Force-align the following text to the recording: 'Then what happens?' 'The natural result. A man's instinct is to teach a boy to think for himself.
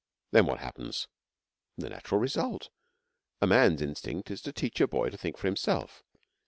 'Then 0.31 0.47
what 0.47 0.57
happens?' 0.57 1.07
'The 1.77 1.87
natural 1.89 2.19
result. 2.19 2.69
A 3.39 3.45
man's 3.45 3.83
instinct 3.83 4.31
is 4.31 4.41
to 4.41 4.51
teach 4.51 4.81
a 4.81 4.87
boy 4.87 5.11
to 5.11 5.17
think 5.17 5.37
for 5.37 5.45
himself. 5.45 6.01